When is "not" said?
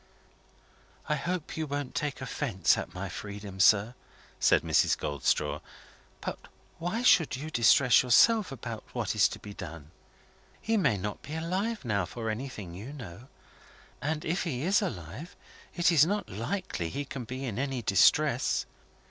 10.97-11.21, 16.03-16.27